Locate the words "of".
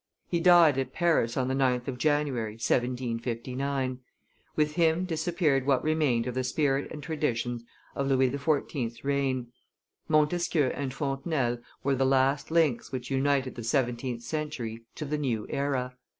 1.87-1.99, 6.25-6.33, 7.93-8.07